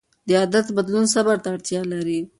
د 0.27 0.29
عادت 0.39 0.65
بدلون 0.77 1.05
صبر 1.13 1.35
ته 1.43 1.47
اړتیا 1.55 1.81
لري. 1.93 2.19